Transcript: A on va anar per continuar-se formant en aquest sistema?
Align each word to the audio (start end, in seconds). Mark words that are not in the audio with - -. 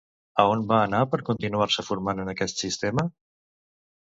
A 0.43 0.45
on 0.53 0.61
va 0.71 0.79
anar 0.85 1.01
per 1.11 1.19
continuar-se 1.27 1.85
formant 1.91 2.23
en 2.25 2.33
aquest 2.35 2.65
sistema? 2.65 3.07